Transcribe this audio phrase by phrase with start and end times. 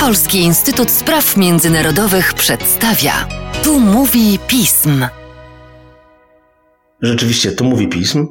[0.00, 3.12] Polski Instytut Spraw Międzynarodowych przedstawia.
[3.64, 5.06] Tu mówi pism.
[7.02, 8.26] Rzeczywiście, tu mówi pism.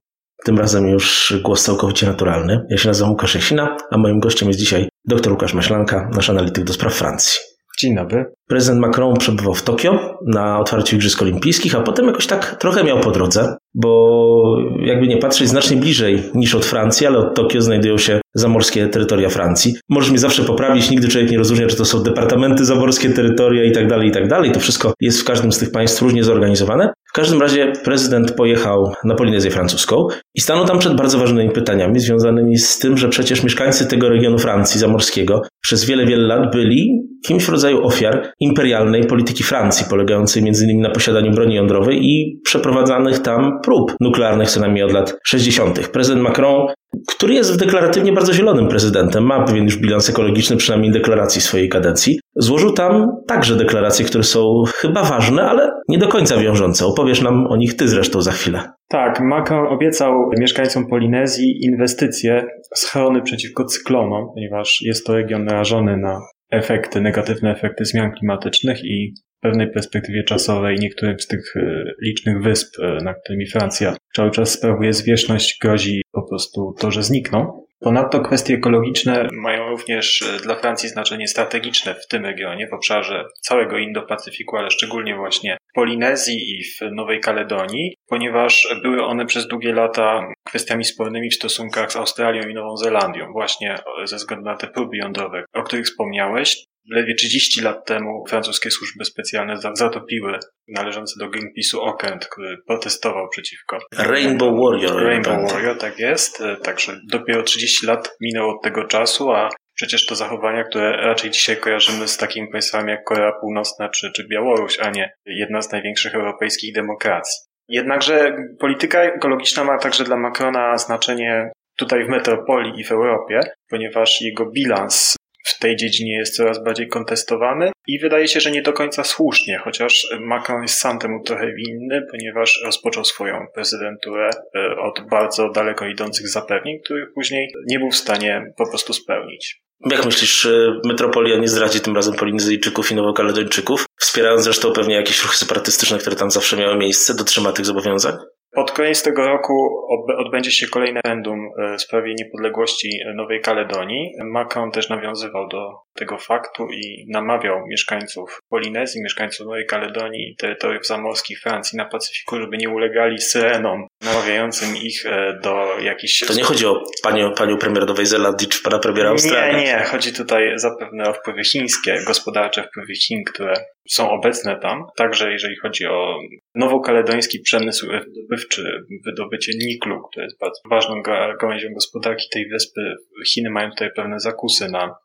[0.46, 2.66] Tym razem już głos całkowicie naturalny.
[2.70, 6.64] Ja się nazywam Łukasz Jasina, a moim gościem jest dzisiaj dr Łukasz Maślanka, nasz analityk
[6.64, 7.40] do spraw Francji.
[7.80, 8.26] Dzień dobry.
[8.52, 13.00] Prezydent Macron przebywał w Tokio na otwarciu Igrzysk Olimpijskich, a potem jakoś tak trochę miał
[13.00, 17.98] po drodze, bo jakby nie patrzeć znacznie bliżej niż od Francji, ale od Tokio znajdują
[17.98, 19.74] się zamorskie terytoria Francji.
[19.90, 23.72] Możesz mnie zawsze poprawić, nigdy człowiek nie rozróżnia, czy to są departamenty zamorskie, terytoria i
[23.72, 24.52] tak dalej, i tak dalej.
[24.52, 26.94] To wszystko jest w każdym z tych państw różnie zorganizowane.
[27.12, 32.00] W każdym razie prezydent pojechał na Polinezję francuską i stanął tam przed bardzo ważnymi pytaniami
[32.00, 37.02] związanymi z tym, że przecież mieszkańcy tego regionu Francji zamorskiego przez wiele, wiele lat byli
[37.26, 40.82] kimś w rodzaju ofiar imperialnej polityki Francji, polegającej m.in.
[40.82, 45.88] na posiadaniu broni jądrowej i przeprowadzanych tam prób nuklearnych co najmniej od lat 60.
[45.88, 46.68] Prezydent Macron
[47.08, 52.20] który jest deklaratywnie bardzo zielonym prezydentem, ma pewien już bilans ekologiczny, przynajmniej deklaracji swojej kadencji.
[52.36, 56.86] Złożył tam także deklaracje, które są chyba ważne, ale nie do końca wiążące.
[56.86, 58.64] Opowiesz nam o nich ty zresztą za chwilę.
[58.90, 66.20] Tak, Macron obiecał mieszkańcom Polinezji inwestycje, schrony przeciwko cyklonom, ponieważ jest to region narażony na
[66.52, 72.44] efekty, negatywne efekty zmian klimatycznych i w pewnej perspektywie czasowej niektórym z tych e, licznych
[72.44, 76.02] wysp, e, na którymi Francja cały czas sprawuje zwierzchność, grozi
[76.32, 77.62] prostu to, że znikną.
[77.80, 83.26] Ponadto kwestie ekologiczne mają również e, dla Francji znaczenie strategiczne w tym regionie, w obszarze
[83.42, 89.48] całego Indo-Pacyfiku, ale szczególnie właśnie w Polinezji i w Nowej Kaledonii, ponieważ były one przez
[89.48, 94.58] długie lata kwestiami spornymi w stosunkach z Australią i Nową Zelandią, właśnie ze względu na
[94.58, 96.64] te próby jądrowe, o których wspomniałeś.
[96.92, 103.78] Ledwie 30 lat temu francuskie służby specjalne zatopiły należący do Greenpeace'u okręt, który protestował przeciwko
[103.98, 105.04] Rainbow Warrior.
[105.04, 106.44] Rainbow Warrior, tak jest.
[106.64, 111.58] Także dopiero 30 lat minęło od tego czasu, a przecież to zachowania, które raczej dzisiaj
[111.58, 116.16] kojarzymy z takimi państwami jak Korea Północna czy, czy Białoruś, a nie jedna z największych
[116.16, 117.48] europejskich demokracji.
[117.68, 123.40] Jednakże polityka ekologiczna ma także dla Macrona znaczenie tutaj w metropolii i w Europie,
[123.70, 128.62] ponieważ jego bilans w tej dziedzinie jest coraz bardziej kontestowany i wydaje się, że nie
[128.62, 134.76] do końca słusznie, chociaż Macron jest sam temu trochę winny, ponieważ rozpoczął swoją prezydenturę e,
[134.78, 139.62] od bardzo daleko idących zapewnień, których później nie był w stanie po prostu spełnić.
[139.86, 140.48] Jak myślisz,
[140.86, 146.16] metropolia nie zdradzi tym razem Polinezyjczyków i Nowokaledończyków, wspierając zresztą pewnie jakieś ruchy separatystyczne, które
[146.16, 148.14] tam zawsze miały miejsce, dotrzyma tych zobowiązań?
[148.54, 149.86] Pod koniec tego roku
[150.18, 154.12] odbędzie się kolejne referendum e, w sprawie niepodległości Nowej Kaledonii.
[154.24, 160.88] Macron też nawiązywał do tego faktu i namawiał mieszkańców Polinezji, mieszkańców Nowej Kaledonii i terytoriów
[160.88, 166.20] zamorskich Francji na Pacyfiku, żeby nie ulegali syrenom namawiającym ich e, do jakichś...
[166.28, 169.58] To nie chodzi o panią, panią premier Nowej Zelandii czy pana premiera Australii?
[169.58, 169.84] Nie, nie.
[169.84, 173.54] Chodzi tutaj zapewne o wpływy chińskie, gospodarcze wpływy Chin, które
[173.90, 174.86] są obecne tam.
[174.98, 176.20] Także jeżeli chodzi o
[176.56, 181.02] nowokaledoński przemysł wydobywczy, wydobycie niklu, które jest bardzo ważną
[181.42, 182.96] gałęzią gospodarki tej wyspy.
[183.28, 184.96] Chiny mają tutaj pewne zakusy na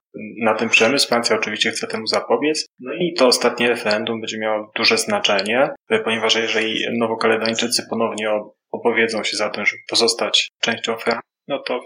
[0.42, 1.09] na ten przemysł.
[1.09, 2.66] Francja oczywiście chce temu zapobiec.
[2.81, 5.69] No i to ostatnie referendum będzie miało duże znaczenie,
[6.04, 8.31] ponieważ jeżeli Nowokaledończycy ponownie
[8.70, 11.81] opowiedzą się za tym, żeby pozostać częścią Francji, no to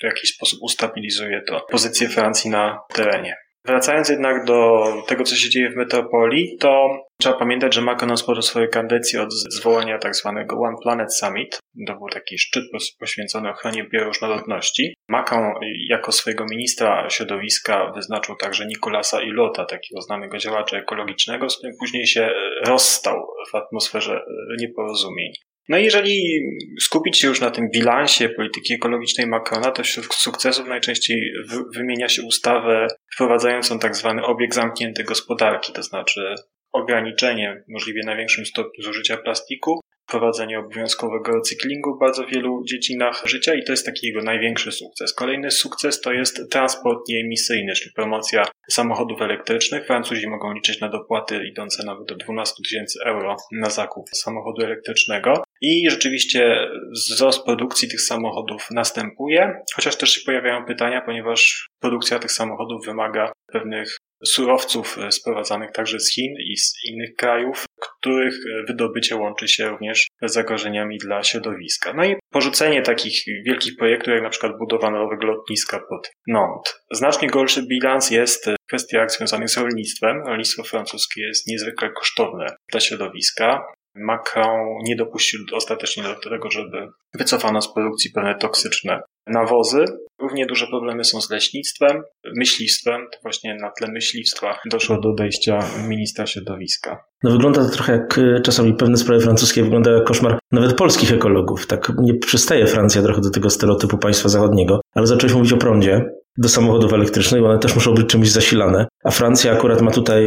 [0.00, 3.36] w jakiś sposób ustabilizuje to pozycję Francji na terenie.
[3.66, 6.88] Wracając jednak do tego, co się dzieje w metropolii, to
[7.20, 11.58] trzeba pamiętać, że Macron rozpoczął swoje kadencje od zwołania tak zwanego One Planet Summit.
[11.86, 12.64] To był taki szczyt
[13.00, 14.94] poświęcony ochronie bioróżnorodności.
[15.08, 15.52] Macron
[15.88, 22.06] jako swojego ministra środowiska wyznaczył także Nicolasa Ilota, takiego znanego działacza ekologicznego, z którym później
[22.06, 22.30] się
[22.66, 24.20] rozstał w atmosferze
[24.60, 25.32] nieporozumień.
[25.70, 26.40] No i jeżeli
[26.80, 31.32] skupić się już na tym bilansie polityki ekologicznej Macrona, to wśród sukcesów najczęściej
[31.74, 36.34] wymienia się ustawę wprowadzającą tak zwany obieg zamknięty gospodarki, to znaczy
[36.72, 43.64] ograniczenie możliwie największym stopniu zużycia plastiku, wprowadzenie obowiązkowego recyklingu w bardzo wielu dziedzinach życia i
[43.64, 45.14] to jest taki jego największy sukces.
[45.14, 49.86] Kolejny sukces to jest transport nieemisyjny, czyli promocja samochodów elektrycznych.
[49.86, 55.42] Francuzi mogą liczyć na dopłaty idące nawet do 12 tysięcy euro na zakup samochodu elektrycznego.
[55.60, 62.32] I rzeczywiście wzrost produkcji tych samochodów następuje, chociaż też się pojawiają pytania, ponieważ produkcja tych
[62.32, 68.64] samochodów wymaga pewnych surowców e, sprowadzanych także z Chin i z innych krajów, których e,
[68.66, 71.92] wydobycie łączy się również z zagrożeniami dla środowiska.
[71.92, 76.74] No i porzucenie takich wielkich projektów, jak na przykład budowa nowego lotniska pod Nantes.
[76.92, 80.22] Znacznie gorszy bilans jest w kwestiach związanych z rolnictwem.
[80.26, 83.64] Rolnictwo francuskie jest niezwykle kosztowne dla środowiska.
[83.94, 89.84] Macron nie dopuścił ostatecznie do tego, żeby wycofano z produkcji pewne toksyczne nawozy.
[90.18, 92.02] Równie duże problemy są z leśnictwem,
[92.36, 93.06] myślistwem.
[93.12, 95.58] To właśnie na tle myślistwa doszło do odejścia
[95.88, 97.04] ministra środowiska.
[97.22, 101.12] No wygląda to trochę jak y, czasami pewne sprawy francuskie wygląda jak koszmar nawet polskich
[101.12, 101.66] ekologów.
[101.66, 106.04] Tak nie przystaje Francja trochę do tego stereotypu państwa zachodniego, ale zacząłeś mówić o prądzie
[106.40, 108.86] do samochodów elektrycznych, one też muszą być czymś zasilane.
[109.04, 110.24] A Francja akurat ma tutaj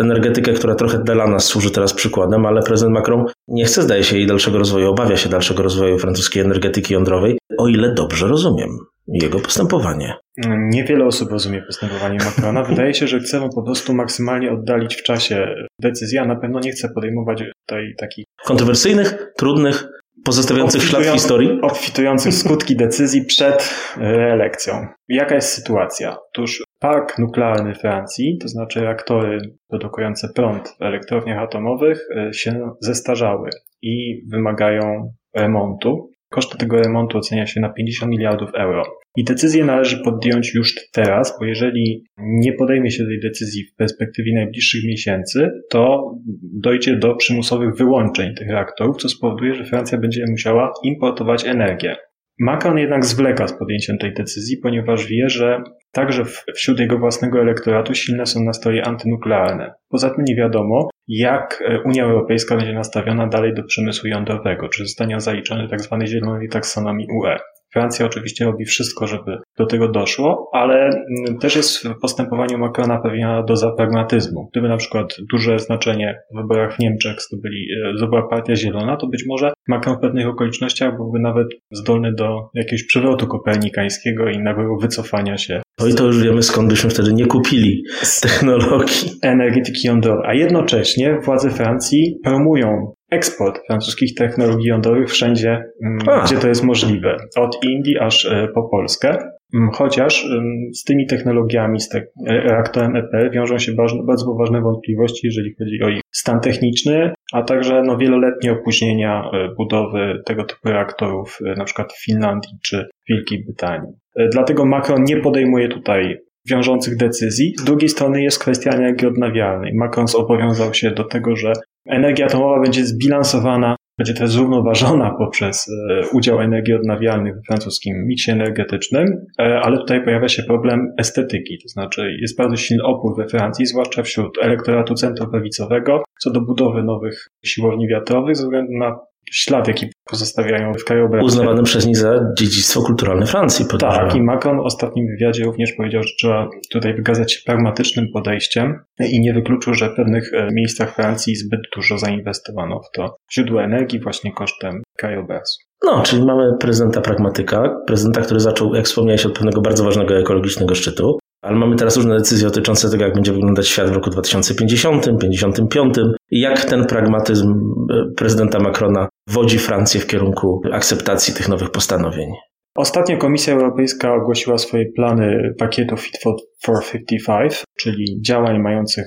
[0.00, 4.16] energetykę, która trochę dla nas służy teraz przykładem, ale prezydent Macron nie chce, zdaje się,
[4.16, 8.68] jej dalszego rozwoju, obawia się dalszego rozwoju francuskiej energetyki jądrowej, o ile dobrze rozumiem
[9.08, 10.14] jego postępowanie.
[10.58, 12.62] Niewiele osób rozumie postępowanie Macrona.
[12.62, 16.60] Wydaje się, że chce mu po prostu maksymalnie oddalić w czasie decyzję, a na pewno
[16.60, 19.88] nie chce podejmować tutaj takich kontrowersyjnych, trudnych,
[20.24, 21.60] pozostawiających ślad w historii?
[21.62, 24.86] Obfitujących skutki decyzji przed reelekcją.
[25.08, 26.16] Jaka jest sytuacja?
[26.30, 29.38] Otóż park nuklearny Francji, to znaczy reaktory
[29.68, 33.50] produkujące prąd w elektrowniach atomowych, e, się zestarzały
[33.82, 36.10] i wymagają remontu.
[36.34, 38.82] Koszty tego remontu ocenia się na 50 miliardów euro.
[39.16, 44.34] I decyzję należy podjąć już teraz, bo jeżeli nie podejmie się tej decyzji w perspektywie
[44.34, 50.72] najbliższych miesięcy, to dojdzie do przymusowych wyłączeń tych reaktorów, co spowoduje, że Francja będzie musiała
[50.84, 51.96] importować energię.
[52.40, 57.94] Macron jednak zwleka z podjęciem tej decyzji, ponieważ wie, że także wśród jego własnego elektoratu
[57.94, 59.74] silne są nastroje antynuklearne.
[59.88, 64.84] Poza tym nie wiadomo, jak e, Unia Europejska będzie nastawiona dalej do przemysłu jądrowego, czy
[64.84, 65.96] zostanie zaliczony tzw.
[66.00, 67.38] Tak zielonej taksonomii UE.
[67.74, 73.00] Francja oczywiście robi wszystko, żeby do tego doszło, ale mm, też jest w postępowaniu Macrona
[73.00, 74.48] pewna doza pragmatyzmu.
[74.52, 79.06] Gdyby na przykład duże znaczenie w wyborach w Niemczech zdobyli, e, zdobyła Partia Zielona, to
[79.06, 84.76] być może Macron w pewnych okolicznościach byłby nawet zdolny do jakiegoś przewrotu kopernikańskiego i nagłego
[84.76, 85.62] wycofania się.
[85.80, 87.84] No i to już wiemy skąd byśmy wtedy nie kupili
[88.20, 89.10] technologii.
[89.22, 90.24] Energetyki jądrowej.
[90.26, 96.24] A jednocześnie władze Francji promują eksport francuskich technologii jądrowych wszędzie, mm, A.
[96.24, 97.16] gdzie to jest możliwe.
[97.36, 99.18] Od Indii aż e, po Polskę.
[99.54, 100.26] Mm, chociaż
[100.74, 103.72] z tymi technologiami, z te, reaktorem EP wiążą się
[104.06, 109.48] bardzo poważne wątpliwości, jeżeli chodzi o ich stan techniczny, a także no, wieloletnie opóźnienia e,
[109.58, 113.92] budowy tego typu reaktorów, e, na przykład w Finlandii czy Wielkiej Brytanii.
[114.32, 116.18] Dlatego Macron nie podejmuje tutaj
[116.50, 117.54] wiążących decyzji.
[117.58, 119.72] Z drugiej strony jest kwestia energii odnawialnej.
[119.74, 121.52] Macron zobowiązał się do tego, że
[121.86, 128.30] energia atomowa będzie zbilansowana, będzie też zrównoważona poprzez e, udział energii odnawialnych w francuskim miksie
[128.30, 133.28] energetycznym, e, ale tutaj pojawia się problem estetyki, to znaczy jest bardzo silny opór we
[133.28, 138.98] Francji, zwłaszcza wśród elektoratu centroprawicowego, co do budowy nowych siłowni wiatrowych ze względu na
[139.30, 141.26] ślad, jaki pozostawiają w krajobrazie.
[141.26, 143.66] Uznawany przez nich za dziedzictwo kulturalne Francji.
[143.70, 144.08] Podejrzewam.
[144.08, 148.78] Tak, i Macron w ostatnim wywiadzie również powiedział, że trzeba tutaj wykazać się pragmatycznym podejściem
[149.00, 153.62] i nie wykluczył, że w pewnych e, miejscach Francji zbyt dużo zainwestowano w to źródło
[153.62, 155.54] energii właśnie kosztem krajobrazu.
[155.84, 160.74] No, czyli mamy prezydenta pragmatyka, prezydenta, który zaczął, jak wspomniałeś, od pewnego bardzo ważnego ekologicznego
[160.74, 165.18] szczytu, ale mamy teraz różne decyzje dotyczące tego, jak będzie wyglądać świat w roku 2050,
[165.20, 165.94] 55
[166.30, 167.54] i jak ten pragmatyzm
[167.90, 172.28] e, prezydenta Macrona wodzi Francję w kierunku akceptacji tych nowych postanowień.
[172.76, 176.18] Ostatnio Komisja Europejska ogłosiła swoje plany pakietu Fit
[176.64, 179.06] for 55, czyli działań mających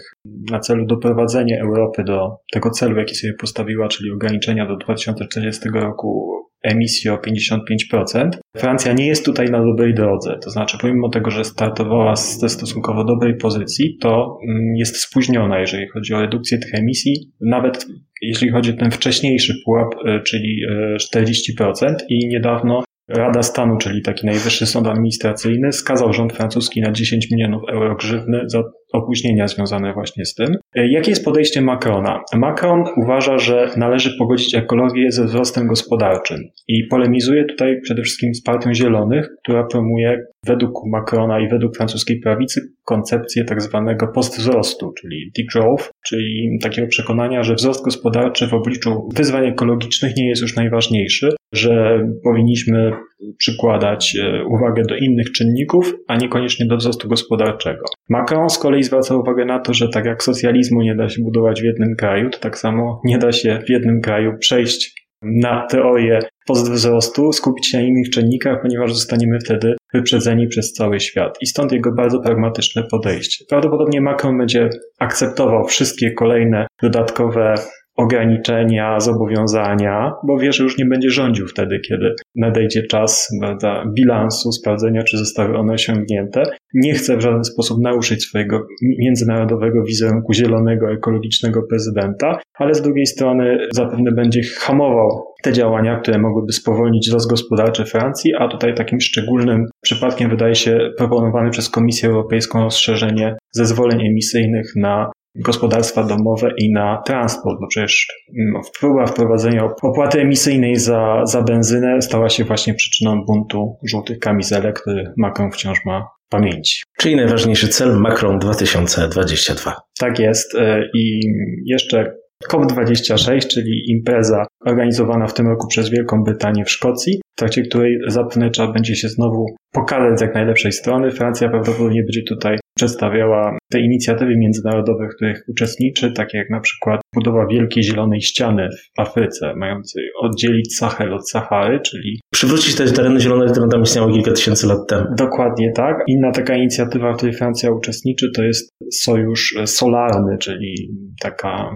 [0.51, 6.37] na celu doprowadzenie Europy do tego celu, jaki sobie postawiła, czyli ograniczenia do 2040 roku
[6.63, 8.29] emisji o 55%.
[8.57, 13.03] Francja nie jest tutaj na dobrej drodze, to znaczy pomimo tego, że startowała ze stosunkowo
[13.03, 17.85] dobrej pozycji, to mm, jest spóźniona, jeżeli chodzi o redukcję tych emisji, nawet
[18.21, 20.61] jeśli chodzi o ten wcześniejszy pułap, e, czyli
[20.99, 26.91] 40% e, i niedawno Rada Stanu, czyli taki najwyższy sąd administracyjny, skazał rząd francuski na
[26.91, 28.63] 10 milionów euro grzywny za
[28.93, 30.55] opóźnienia związane właśnie z tym.
[30.75, 32.23] E, jakie jest podejście Macrona?
[32.35, 38.43] Macron uważa, że należy pogodzić ekologię ze wzrostem gospodarczym i polemizuje tutaj przede wszystkim z
[38.43, 45.31] Partią Zielonych, która promuje według Macrona i według francuskiej prawicy koncepcję tak zwanego postwzrostu, czyli
[45.37, 51.29] degrowth, czyli takiego przekonania, że wzrost gospodarczy w obliczu wyzwań ekologicznych nie jest już najważniejszy,
[51.53, 52.91] że powinniśmy
[53.37, 57.85] przykładać e, uwagę do innych czynników, a niekoniecznie do wzrostu gospodarczego.
[58.09, 61.61] Macron z kolei zwraca uwagę na to, że tak jak socjalizmu nie da się budować
[61.61, 66.19] w jednym kraju, to tak samo nie da się w jednym kraju przejść na teorię
[66.47, 71.37] postwzrostu, skupić się na innych czynnikach, ponieważ zostaniemy wtedy wyprzedzeni przez cały świat.
[71.41, 73.45] I stąd jego bardzo pragmatyczne podejście.
[73.49, 77.55] Prawdopodobnie Macron będzie akceptował wszystkie kolejne dodatkowe
[77.97, 84.51] ograniczenia, zobowiązania, bo wie, że już nie będzie rządził wtedy, kiedy nadejdzie czas prawda, bilansu,
[84.51, 86.43] sprawdzenia, czy zostały one osiągnięte.
[86.73, 93.05] Nie chce w żaden sposób naruszyć swojego międzynarodowego wizerunku zielonego, ekologicznego prezydenta, ale z drugiej
[93.05, 99.01] strony zapewne będzie hamował te działania, które mogłyby spowolnić wzrost gospodarczy Francji, a tutaj takim
[99.01, 105.11] szczególnym przypadkiem wydaje się proponowane przez Komisję Europejską rozszerzenie zezwoleń emisyjnych na
[105.45, 108.07] gospodarstwa domowe i na transport, bo przecież
[108.39, 114.81] mm, próba wprowadzenia opłaty emisyjnej za, za benzynę stała się właśnie przyczyną buntu żółtych kamizelek,
[114.81, 116.83] który Macron wciąż ma w pamięci.
[116.97, 119.75] Czyli najważniejszy cel Macron 2022.
[119.99, 121.21] Tak jest e, i
[121.65, 122.13] jeszcze
[122.51, 127.97] COP26, czyli impreza organizowana w tym roku przez Wielką Brytanię w Szkocji, w trakcie której
[128.07, 131.11] zapewne trzeba będzie się znowu pokazać z jak najlepszej strony.
[131.11, 137.01] Francja prawdopodobnie będzie tutaj przedstawiała te inicjatywy międzynarodowe, w których uczestniczy, takie jak na przykład
[137.15, 142.19] budowa wielkiej zielonej ściany w Afryce, mającej oddzielić Sahel od Sahary, czyli...
[142.33, 145.05] Przywrócić te tereny zielone, które tam istniały kilka tysięcy lat temu.
[145.17, 146.03] Dokładnie tak.
[146.07, 150.75] Inna taka inicjatywa, w której Francja uczestniczy, to jest sojusz solarny, czyli
[151.21, 151.69] taka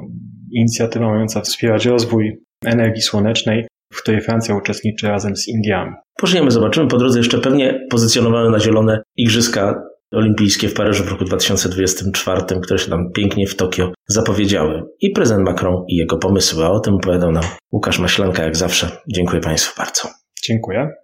[0.51, 5.91] inicjatywa mająca wspierać rozwój energii słonecznej, w której Francja uczestniczy razem z Indiami.
[6.19, 6.87] Pożyjemy, zobaczymy.
[6.87, 12.79] Po drodze jeszcze pewnie pozycjonowane na zielone Igrzyska Olimpijskie w Paryżu w roku 2024, które
[12.79, 14.83] się tam pięknie w Tokio zapowiedziały.
[15.01, 16.65] I prezydent Macron i jego pomysły.
[16.65, 18.97] A o tym opowiadał nam Łukasz Maślanka, jak zawsze.
[19.13, 20.09] Dziękuję Państwu bardzo.
[20.43, 21.00] Dziękuję.